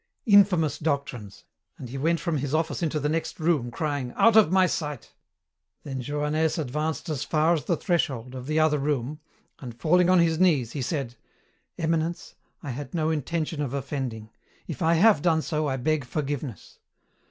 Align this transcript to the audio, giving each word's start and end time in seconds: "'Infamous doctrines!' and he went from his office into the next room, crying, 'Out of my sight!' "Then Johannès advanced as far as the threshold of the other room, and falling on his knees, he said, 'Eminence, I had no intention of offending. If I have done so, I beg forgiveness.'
"'Infamous 0.25 0.79
doctrines!' 0.79 1.43
and 1.77 1.89
he 1.89 1.97
went 1.99 2.19
from 2.19 2.37
his 2.39 2.55
office 2.55 2.81
into 2.81 2.99
the 2.99 3.07
next 3.07 3.39
room, 3.39 3.69
crying, 3.69 4.11
'Out 4.17 4.35
of 4.35 4.51
my 4.51 4.65
sight!' 4.65 5.13
"Then 5.83 6.01
Johannès 6.01 6.57
advanced 6.57 7.07
as 7.07 7.23
far 7.23 7.53
as 7.53 7.65
the 7.65 7.77
threshold 7.77 8.33
of 8.33 8.47
the 8.47 8.59
other 8.59 8.79
room, 8.79 9.19
and 9.59 9.79
falling 9.79 10.09
on 10.09 10.17
his 10.17 10.39
knees, 10.39 10.71
he 10.71 10.81
said, 10.81 11.17
'Eminence, 11.77 12.33
I 12.63 12.71
had 12.71 12.95
no 12.95 13.11
intention 13.11 13.61
of 13.61 13.75
offending. 13.75 14.31
If 14.65 14.81
I 14.81 14.95
have 14.95 15.21
done 15.21 15.43
so, 15.43 15.67
I 15.67 15.77
beg 15.77 16.03
forgiveness.' 16.05 16.79